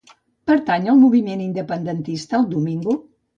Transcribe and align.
Pertany 0.51 0.87
al 0.93 0.97
moviment 1.01 1.43
independentista 1.49 2.39
el 2.41 2.49
Domingo? 2.55 2.99